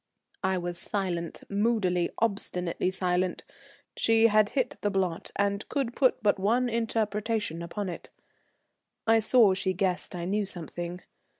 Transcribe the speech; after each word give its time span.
I 0.43 0.57
was 0.57 0.79
silent, 0.79 1.43
moodily, 1.47 2.09
obstinately 2.17 2.89
silent. 2.89 3.43
She 3.95 4.25
had 4.29 4.49
hit 4.49 4.77
the 4.81 4.89
blot, 4.89 5.29
and 5.35 5.69
could 5.69 5.95
put 5.95 6.23
but 6.23 6.39
one 6.39 6.69
interpretation 6.69 7.61
upon 7.61 7.87
it. 7.87 8.09
I 9.05 9.19
saw 9.19 9.53
she 9.53 9.73
guessed 9.73 10.15
I 10.15 10.25
knew 10.25 10.43
something. 10.47 11.01